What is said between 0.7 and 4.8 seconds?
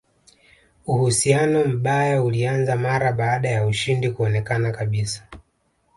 Uhusiano mbaya ulianza mara baada ya ushindi kuonekana